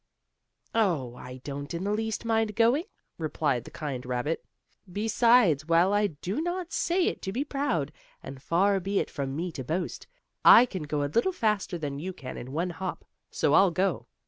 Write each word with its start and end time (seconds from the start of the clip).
"Oh, 0.73 1.13
I 1.13 1.41
don't 1.43 1.75
in 1.75 1.83
the 1.83 1.91
least 1.93 2.25
mind 2.25 2.55
going," 2.55 2.85
replied 3.19 3.65
the 3.65 3.69
kind 3.69 4.03
rabbit. 4.03 4.43
"Besides, 4.91 5.67
while 5.67 5.93
I 5.93 6.07
do 6.07 6.41
not 6.41 6.73
say 6.73 7.05
it 7.05 7.21
to 7.21 7.31
be 7.31 7.43
proud, 7.43 7.91
and 8.23 8.41
far 8.41 8.79
be 8.79 8.97
it 8.97 9.11
from 9.11 9.35
me 9.35 9.51
to 9.51 9.63
boast, 9.63 10.07
I 10.43 10.65
can 10.65 10.81
go 10.89 11.03
a 11.03 11.13
little 11.13 11.31
faster 11.31 11.77
than 11.77 11.99
you 11.99 12.13
can 12.13 12.35
in 12.35 12.51
one 12.51 12.71
hop. 12.71 13.05
So 13.29 13.53
I'll 13.53 13.69
go." 13.69 14.07